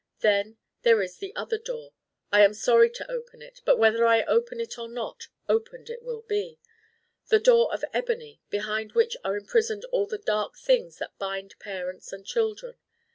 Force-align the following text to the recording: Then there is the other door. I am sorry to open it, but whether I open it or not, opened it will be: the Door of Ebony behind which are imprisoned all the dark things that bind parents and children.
Then 0.21 0.57
there 0.81 0.99
is 1.03 1.17
the 1.17 1.31
other 1.35 1.59
door. 1.59 1.93
I 2.31 2.41
am 2.41 2.55
sorry 2.55 2.89
to 2.89 3.11
open 3.11 3.43
it, 3.43 3.61
but 3.65 3.77
whether 3.77 4.03
I 4.03 4.23
open 4.23 4.59
it 4.59 4.79
or 4.79 4.89
not, 4.89 5.27
opened 5.47 5.91
it 5.91 6.01
will 6.01 6.23
be: 6.23 6.57
the 7.27 7.37
Door 7.37 7.71
of 7.71 7.85
Ebony 7.93 8.41
behind 8.49 8.93
which 8.93 9.15
are 9.23 9.37
imprisoned 9.37 9.85
all 9.91 10.07
the 10.07 10.17
dark 10.17 10.57
things 10.57 10.97
that 10.97 11.15
bind 11.19 11.53
parents 11.59 12.11
and 12.11 12.25
children. 12.25 12.77